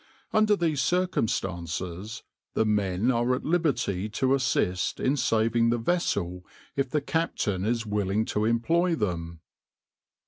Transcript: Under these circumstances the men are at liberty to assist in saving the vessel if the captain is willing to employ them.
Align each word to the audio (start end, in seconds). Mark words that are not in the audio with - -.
Under 0.33 0.55
these 0.55 0.81
circumstances 0.81 2.23
the 2.55 2.65
men 2.65 3.11
are 3.11 3.35
at 3.35 3.45
liberty 3.45 4.09
to 4.09 4.33
assist 4.33 4.99
in 4.99 5.15
saving 5.15 5.69
the 5.69 5.77
vessel 5.77 6.43
if 6.75 6.89
the 6.89 7.01
captain 7.01 7.63
is 7.65 7.85
willing 7.85 8.25
to 8.25 8.45
employ 8.45 8.95
them. 8.95 9.41